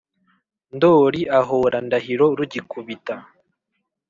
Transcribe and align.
Ndoli 0.75 1.21
ahora 1.39 1.77
Ndahiro 1.87 2.25
rugikubita 2.37 3.15